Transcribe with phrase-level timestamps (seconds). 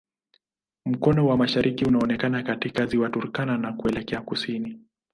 [0.85, 4.79] Mkono wa mashariki unaonekana katika Ziwa Turkana na kuelekea kusini.